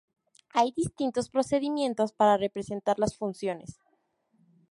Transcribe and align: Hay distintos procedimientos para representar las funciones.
Hay 0.49 0.71
distintos 0.75 1.29
procedimientos 1.29 2.11
para 2.11 2.35
representar 2.35 2.97
las 2.97 3.15
funciones. 3.15 3.79